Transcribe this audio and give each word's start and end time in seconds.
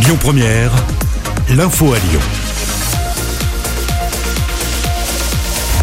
Lyon 0.00 0.16
Première, 0.20 0.70
l'info 1.50 1.92
à 1.92 1.98
Lyon. 1.98 2.20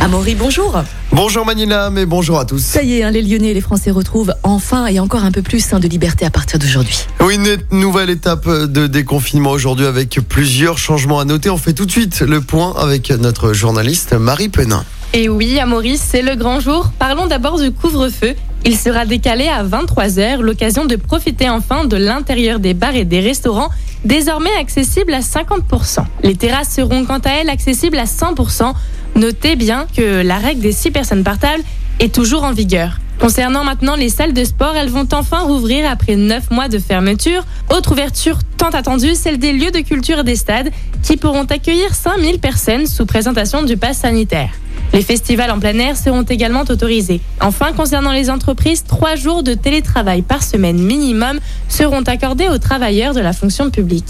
Amaury, 0.00 0.34
bonjour. 0.36 0.82
Bonjour 1.10 1.44
Manila, 1.44 1.90
mais 1.90 2.06
bonjour 2.06 2.38
à 2.38 2.44
tous. 2.44 2.60
Ça 2.60 2.82
y 2.82 2.98
est, 2.98 3.02
hein, 3.02 3.10
les 3.10 3.22
Lyonnais 3.22 3.48
et 3.48 3.54
les 3.54 3.60
Français 3.60 3.90
retrouvent 3.90 4.32
enfin 4.42 4.86
et 4.86 5.00
encore 5.00 5.24
un 5.24 5.32
peu 5.32 5.42
plus 5.42 5.72
hein, 5.72 5.80
de 5.80 5.88
liberté 5.88 6.24
à 6.24 6.30
partir 6.30 6.58
d'aujourd'hui. 6.58 7.06
Oui, 7.20 7.34
une 7.34 7.56
nouvelle 7.76 8.10
étape 8.10 8.48
de 8.48 8.86
déconfinement 8.86 9.50
aujourd'hui 9.50 9.86
avec 9.86 10.20
plusieurs 10.28 10.78
changements 10.78 11.18
à 11.18 11.24
noter. 11.24 11.50
On 11.50 11.58
fait 11.58 11.72
tout 11.72 11.86
de 11.86 11.90
suite 11.90 12.20
le 12.20 12.40
point 12.40 12.74
avec 12.78 13.10
notre 13.10 13.52
journaliste 13.52 14.12
Marie 14.12 14.48
Penin. 14.48 14.84
Et 15.12 15.28
oui, 15.28 15.58
à 15.58 15.66
Maurice, 15.66 16.06
c'est 16.08 16.22
le 16.22 16.36
grand 16.36 16.60
jour. 16.60 16.90
Parlons 16.98 17.26
d'abord 17.26 17.60
du 17.60 17.72
couvre-feu. 17.72 18.34
Il 18.66 18.78
sera 18.78 19.04
décalé 19.04 19.46
à 19.46 19.62
23h, 19.62 20.40
l'occasion 20.40 20.86
de 20.86 20.96
profiter 20.96 21.50
enfin 21.50 21.84
de 21.84 21.98
l'intérieur 21.98 22.60
des 22.60 22.72
bars 22.72 22.96
et 22.96 23.04
des 23.04 23.20
restaurants, 23.20 23.68
désormais 24.06 24.54
accessibles 24.58 25.12
à 25.12 25.20
50%. 25.20 25.98
Les 26.22 26.34
terrasses 26.34 26.74
seront 26.74 27.04
quant 27.04 27.18
à 27.18 27.30
elles 27.30 27.50
accessibles 27.50 27.98
à 27.98 28.04
100%. 28.04 28.72
Notez 29.16 29.56
bien 29.56 29.86
que 29.94 30.22
la 30.22 30.38
règle 30.38 30.62
des 30.62 30.72
6 30.72 30.92
personnes 30.92 31.24
par 31.24 31.38
table 31.38 31.62
est 32.00 32.14
toujours 32.14 32.44
en 32.44 32.52
vigueur. 32.52 33.00
Concernant 33.20 33.64
maintenant 33.64 33.96
les 33.96 34.08
salles 34.08 34.32
de 34.32 34.44
sport, 34.44 34.74
elles 34.76 34.88
vont 34.88 35.08
enfin 35.12 35.40
rouvrir 35.40 35.88
après 35.88 36.16
9 36.16 36.50
mois 36.50 36.68
de 36.68 36.78
fermeture. 36.78 37.44
Autre 37.70 37.92
ouverture 37.92 38.38
tant 38.56 38.70
attendue, 38.70 39.14
celle 39.14 39.38
des 39.38 39.52
lieux 39.52 39.72
de 39.72 39.80
culture 39.80 40.20
et 40.20 40.24
des 40.24 40.36
stades 40.36 40.70
qui 41.02 41.18
pourront 41.18 41.44
accueillir 41.44 41.94
5000 41.94 42.38
personnes 42.38 42.86
sous 42.86 43.04
présentation 43.04 43.62
du 43.62 43.76
pass 43.76 43.98
sanitaire. 43.98 44.50
Les 44.94 45.02
festivals 45.02 45.50
en 45.50 45.58
plein 45.58 45.76
air 45.80 45.96
seront 45.96 46.22
également 46.22 46.62
autorisés. 46.62 47.20
Enfin, 47.40 47.72
concernant 47.72 48.12
les 48.12 48.30
entreprises, 48.30 48.84
trois 48.84 49.16
jours 49.16 49.42
de 49.42 49.54
télétravail 49.54 50.22
par 50.22 50.44
semaine 50.44 50.78
minimum 50.78 51.40
seront 51.68 52.02
accordés 52.02 52.46
aux 52.48 52.58
travailleurs 52.58 53.12
de 53.12 53.20
la 53.20 53.32
fonction 53.32 53.70
publique. 53.70 54.06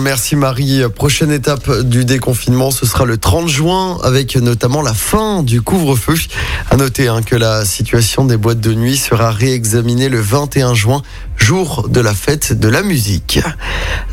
Merci 0.00 0.36
Marie. 0.36 0.82
Prochaine 0.94 1.32
étape 1.32 1.80
du 1.82 2.04
déconfinement, 2.04 2.70
ce 2.70 2.86
sera 2.86 3.04
le 3.04 3.18
30 3.18 3.48
juin 3.48 3.98
avec 4.04 4.36
notamment 4.36 4.82
la 4.82 4.94
fin 4.94 5.42
du 5.42 5.62
couvre-feu. 5.62 6.14
À 6.70 6.76
noter 6.76 7.08
hein, 7.08 7.22
que 7.22 7.34
la 7.34 7.64
situation 7.64 8.24
des 8.24 8.36
boîtes 8.36 8.60
de 8.60 8.72
nuit 8.72 8.96
sera 8.96 9.32
réexaminée 9.32 10.08
le 10.08 10.20
21 10.20 10.74
juin, 10.74 11.02
jour 11.36 11.88
de 11.88 12.00
la 12.00 12.14
fête 12.14 12.52
de 12.52 12.68
la 12.68 12.82
musique. 12.82 13.40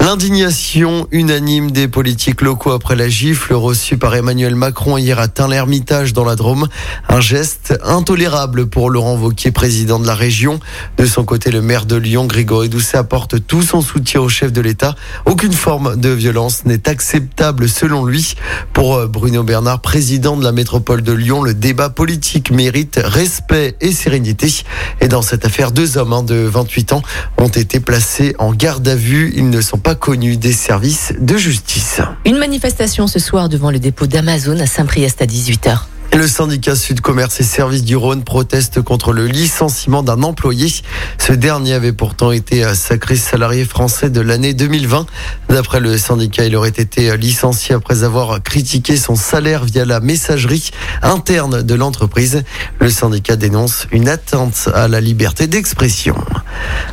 L'indignation 0.07 1.05
unanime 1.11 1.71
des 1.71 1.89
politiques 1.89 2.41
locaux 2.41 2.71
après 2.71 2.95
la 2.95 3.09
gifle 3.09 3.53
reçue 3.53 3.97
par 3.97 4.15
Emmanuel 4.15 4.55
Macron 4.55 4.95
hier 4.95 5.19
à 5.19 5.27
Tain-l'Hermitage 5.27 6.13
dans 6.13 6.23
la 6.23 6.37
Drôme. 6.37 6.69
Un 7.09 7.19
geste 7.19 7.77
intolérable 7.83 8.67
pour 8.67 8.89
Laurent 8.89 9.17
Wauquiez, 9.17 9.51
président 9.51 9.99
de 9.99 10.07
la 10.07 10.15
région. 10.15 10.61
De 10.95 11.05
son 11.05 11.25
côté, 11.25 11.51
le 11.51 11.61
maire 11.61 11.85
de 11.85 11.97
Lyon, 11.97 12.25
Grégory 12.25 12.69
Doucet, 12.69 12.97
apporte 12.97 13.45
tout 13.47 13.61
son 13.61 13.81
soutien 13.81 14.21
au 14.21 14.29
chef 14.29 14.53
de 14.53 14.61
l'État. 14.61 14.95
Aucune 15.25 15.51
forme 15.51 15.97
de 15.97 16.07
violence 16.07 16.63
n'est 16.63 16.87
acceptable 16.87 17.67
selon 17.67 18.05
lui. 18.05 18.35
Pour 18.71 18.95
euh, 18.95 19.07
Bruno 19.07 19.43
Bernard, 19.43 19.81
président 19.81 20.37
de 20.37 20.43
la 20.45 20.53
métropole 20.53 21.01
de 21.01 21.11
Lyon, 21.11 21.43
le 21.43 21.53
débat 21.53 21.89
politique 21.89 22.51
mérite 22.51 22.97
respect 23.03 23.75
et 23.81 23.91
sérénité. 23.91 24.63
Et 25.01 25.09
dans 25.09 25.21
cette 25.21 25.43
affaire, 25.43 25.73
deux 25.73 25.97
hommes 25.97 26.13
hein, 26.13 26.23
de 26.23 26.35
28 26.35 26.93
ans 26.93 27.01
ont 27.37 27.49
été 27.49 27.81
placés 27.81 28.37
en 28.39 28.53
garde 28.53 28.87
à 28.87 28.95
vue. 28.95 29.33
Ils 29.35 29.49
ne 29.49 29.59
sont 29.59 29.77
pas 29.77 29.96
des 30.15 30.53
services 30.53 31.13
de 31.19 31.35
justice. 31.37 31.99
Une 32.25 32.37
manifestation 32.37 33.07
ce 33.07 33.19
soir 33.19 33.49
devant 33.49 33.71
le 33.71 33.79
dépôt 33.79 34.07
d'Amazon 34.07 34.57
à 34.59 34.65
Saint-Priest 34.65 35.21
à 35.21 35.25
18h. 35.25 35.79
Le 36.17 36.25
syndicat 36.25 36.75
Sud 36.75 36.99
Commerce 37.01 37.39
et 37.41 37.43
Services 37.43 37.83
du 37.83 37.95
Rhône 37.95 38.23
proteste 38.23 38.81
contre 38.81 39.13
le 39.13 39.27
licenciement 39.27 40.01
d'un 40.01 40.23
employé. 40.23 40.73
Ce 41.19 41.31
dernier 41.31 41.73
avait 41.73 41.93
pourtant 41.93 42.31
été 42.31 42.63
sacré 42.73 43.15
salarié 43.15 43.65
français 43.65 44.09
de 44.09 44.19
l'année 44.19 44.55
2020. 44.55 45.05
D'après 45.49 45.79
le 45.79 45.95
syndicat, 45.95 46.45
il 46.45 46.55
aurait 46.55 46.69
été 46.69 47.15
licencié 47.17 47.75
après 47.75 48.03
avoir 48.03 48.41
critiqué 48.41 48.97
son 48.97 49.15
salaire 49.15 49.63
via 49.63 49.85
la 49.85 49.99
messagerie 49.99 50.71
interne 51.03 51.61
de 51.61 51.75
l'entreprise. 51.75 52.43
Le 52.79 52.89
syndicat 52.89 53.35
dénonce 53.35 53.85
une 53.91 54.09
atteinte 54.09 54.69
à 54.73 54.87
la 54.87 55.01
liberté 55.01 55.45
d'expression. 55.45 56.15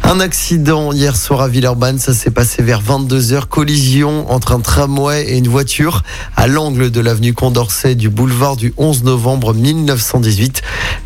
Un 0.03 0.21
accident 0.21 0.93
hier 0.93 1.17
soir 1.17 1.41
à 1.41 1.49
Villeurbanne, 1.49 1.99
ça 1.99 2.13
s'est 2.13 2.31
passé 2.31 2.63
vers 2.63 2.83
22h. 2.83 3.47
Collision 3.47 4.31
entre 4.31 4.53
un 4.53 4.61
tramway 4.61 5.25
et 5.31 5.39
une 5.39 5.49
voiture 5.49 6.03
à 6.37 6.47
l'angle 6.47 6.91
de 6.91 7.01
l'avenue 7.01 7.33
Condorcet 7.33 7.95
du 7.95 8.11
boulevard 8.11 8.57
du 8.57 8.75
11 8.77 9.05
novembre 9.05 9.14
1918. 9.17 10.63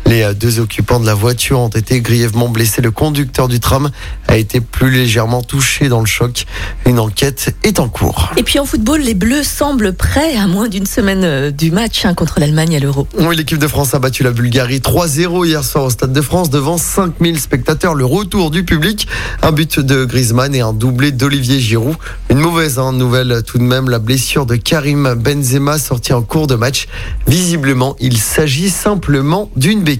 Les 0.09 0.33
deux 0.33 0.59
occupants 0.59 0.99
de 0.99 1.05
la 1.05 1.13
voiture 1.13 1.59
ont 1.59 1.67
été 1.69 2.01
grièvement 2.01 2.49
blessés. 2.49 2.81
Le 2.81 2.89
conducteur 2.89 3.47
du 3.47 3.59
tram 3.59 3.91
a 4.27 4.37
été 4.37 4.59
plus 4.59 4.89
légèrement 4.89 5.43
touché 5.43 5.87
dans 5.87 5.99
le 5.99 6.07
choc. 6.07 6.47
Une 6.87 6.97
enquête 6.97 7.55
est 7.61 7.79
en 7.79 7.89
cours. 7.89 8.31
Et 8.35 8.41
puis 8.41 8.57
en 8.57 8.65
football, 8.65 9.01
les 9.01 9.13
Bleus 9.13 9.43
semblent 9.43 9.93
prêts 9.93 10.35
à 10.35 10.47
moins 10.47 10.67
d'une 10.67 10.87
semaine 10.87 11.23
euh, 11.23 11.51
du 11.51 11.69
match 11.69 12.05
hein, 12.05 12.15
contre 12.15 12.39
l'Allemagne 12.39 12.75
à 12.75 12.79
l'Euro. 12.79 13.07
Oui, 13.19 13.35
l'équipe 13.35 13.59
de 13.59 13.67
France 13.67 13.93
a 13.93 13.99
battu 13.99 14.23
la 14.23 14.31
Bulgarie 14.31 14.79
3-0 14.79 15.45
hier 15.45 15.63
soir 15.63 15.83
au 15.83 15.89
Stade 15.91 16.11
de 16.11 16.21
France 16.21 16.49
devant 16.49 16.79
5000 16.79 17.39
spectateurs. 17.39 17.93
Le 17.93 18.05
retour 18.05 18.49
du 18.49 18.63
public, 18.63 19.07
un 19.43 19.51
but 19.51 19.79
de 19.79 20.05
Griezmann 20.05 20.55
et 20.55 20.61
un 20.61 20.73
doublé 20.73 21.11
d'Olivier 21.11 21.59
Giroud. 21.59 21.97
Une 22.31 22.39
mauvaise 22.39 22.79
hein, 22.79 22.93
nouvelle 22.93 23.43
tout 23.45 23.59
de 23.59 23.63
même, 23.63 23.91
la 23.91 23.99
blessure 23.99 24.47
de 24.47 24.55
Karim 24.55 25.13
Benzema 25.13 25.77
sorti 25.77 26.13
en 26.13 26.23
cours 26.23 26.47
de 26.47 26.55
match. 26.55 26.87
Visiblement, 27.27 27.95
il 27.99 28.17
s'agit 28.17 28.71
simplement 28.71 29.51
d'une 29.55 29.83
béquille. 29.83 29.98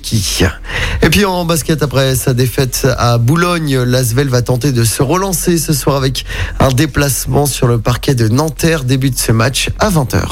Et 1.02 1.10
puis 1.10 1.26
en 1.26 1.46
basket, 1.46 1.82
après 1.82 2.16
sa 2.16 2.34
défaite 2.34 2.88
à 2.98 3.18
Boulogne, 3.18 3.80
l'Asvel 3.80 4.28
va 4.28 4.42
tenter 4.42 4.72
de 4.72 4.84
se 4.84 5.02
relancer 5.02 5.58
ce 5.58 5.74
soir 5.74 5.96
avec 5.96 6.26
un 6.60 6.70
déplacement 6.70 7.46
sur 7.46 7.68
le 7.68 7.80
parquet 7.80 8.16
de 8.16 8.28
Nanterre. 8.28 8.84
Début 8.84 9.10
de 9.10 9.18
ce 9.18 9.32
match 9.32 9.70
à 9.80 9.90
20h. 9.90 10.24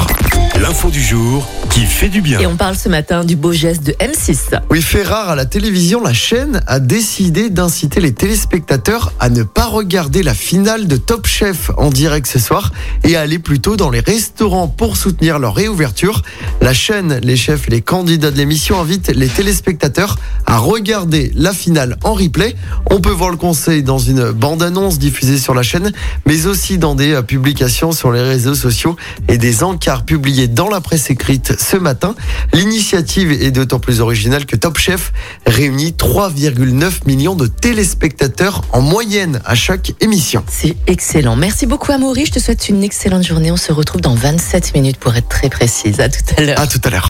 L'info 0.62 0.90
du 0.90 1.02
jour 1.02 1.48
qui 1.70 1.82
fait 1.82 2.10
du 2.10 2.22
bien. 2.22 2.40
Et 2.40 2.48
on 2.48 2.56
parle 2.56 2.76
ce 2.76 2.90
matin 2.90 3.24
du 3.24 3.36
beau 3.36 3.52
geste 3.52 3.84
de 3.84 3.92
M6. 3.94 4.60
Oui, 4.72 4.82
fait 4.82 5.04
rare 5.04 5.30
à 5.30 5.36
la 5.36 5.46
télévision, 5.46 6.02
la 6.02 6.14
chaîne 6.14 6.62
a 6.66 6.80
décidé 6.80 7.50
d'inciter 7.50 8.00
les 8.02 8.14
téléspectateurs 8.14 9.14
à 9.20 9.30
ne 9.30 9.44
pas 9.44 9.66
regarder 9.66 10.24
la 10.24 10.34
finale 10.34 10.88
de 10.88 10.98
Top 10.98 11.28
Chef 11.28 11.70
en 11.78 11.90
direct 11.90 12.26
ce 12.26 12.40
soir 12.40 12.72
et 13.04 13.16
à 13.16 13.22
aller 13.22 13.38
plutôt 13.38 13.76
dans 13.76 13.92
les 13.92 14.00
restaurants 14.00 14.68
pour 14.68 14.98
soutenir 14.98 15.38
leur 15.38 15.54
réouverture. 15.54 16.24
La 16.62 16.74
chaîne, 16.74 17.20
les 17.22 17.36
chefs 17.36 17.68
et 17.68 17.72
les 17.72 17.82
candidats 17.82 18.32
de 18.32 18.38
l'émission 18.38 18.80
invitent 18.80 19.10
les 19.10 19.28
téléspectateurs 19.58 20.18
à 20.46 20.58
regarder 20.60 21.32
la 21.36 21.52
finale 21.52 21.98
en 22.04 22.14
replay. 22.14 22.56
On 22.92 23.02
peut 23.02 23.12
voir 23.12 23.32
le 23.32 23.38
conseil 23.38 23.84
dans 23.84 23.98
une 23.98 24.32
bande-annonce 24.32 25.00
diffusée 25.00 25.38
sur 25.38 25.54
la 25.54 25.64
chaîne, 25.64 25.92
mais 26.26 26.46
aussi 26.46 26.78
dans 26.78 26.96
des 26.96 27.22
publications 27.24 27.92
sur 27.92 28.12
les 28.12 28.22
réseaux 28.22 28.56
sociaux 28.56 28.96
et 29.28 29.38
des 29.38 29.64
encarts 29.64 30.06
publiés 30.06 30.48
dans 30.48 30.70
la 30.70 30.80
presse 30.80 31.10
écrite 31.10 31.60
ce 31.60 31.76
matin. 31.76 32.16
L'initiative 32.54 33.32
est 33.32 33.52
d'autant 33.52 33.80
plus 33.80 34.00
originale 34.00 34.46
que 34.46 34.56
Top 34.56 34.78
Chef 34.78 35.12
réunit 35.46 35.96
3,9 35.98 37.08
millions 37.08 37.36
de 37.36 37.48
téléspectateurs 37.48 38.62
en 38.72 38.82
moyenne 38.82 39.42
à 39.46 39.56
chaque 39.56 39.94
émission. 40.02 40.44
C'est 40.48 40.76
excellent. 40.86 41.36
Merci 41.36 41.66
beaucoup 41.66 41.92
Amaury. 41.92 42.26
Je 42.28 42.34
te 42.34 42.40
souhaite 42.40 42.70
une 42.70 42.84
excellente 42.84 43.24
journée. 43.24 43.52
On 43.52 43.58
se 43.58 43.72
retrouve 43.72 44.02
dans 44.02 44.16
27 44.16 44.76
minutes 44.76 44.98
pour 44.98 45.16
être 45.16 45.30
très 45.30 45.50
précise. 45.50 46.00
À 46.00 46.10
tout 46.10 46.24
à 46.38 46.42
l'heure. 46.42 46.60
À 46.60 46.68
tout 46.68 46.82
à 46.84 46.90
l'heure. 46.90 47.10